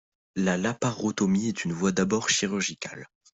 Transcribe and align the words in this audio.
La 0.35 0.57
laparotomie 0.57 1.49
est 1.49 1.63
une 1.63 1.73
voie 1.73 1.91
d'abord 1.91 2.27
chirurgicale. 2.27 3.07